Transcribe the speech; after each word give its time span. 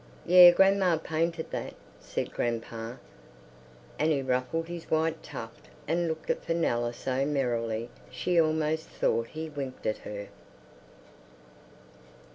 "Yer 0.25 0.51
grandma 0.51 0.97
painted 0.97 1.51
that," 1.51 1.75
said 1.99 2.31
grandpa. 2.33 2.95
And 3.99 4.11
he 4.11 4.23
ruffled 4.23 4.67
his 4.67 4.89
white 4.89 5.21
tuft 5.21 5.67
and 5.87 6.07
looked 6.07 6.31
at 6.31 6.43
Fenella 6.43 6.91
so 6.91 7.23
merrily 7.23 7.91
she 8.09 8.41
almost 8.41 8.87
thought 8.87 9.27
he 9.27 9.47
winked 9.47 9.85
at 9.85 9.97
her. 9.99 10.29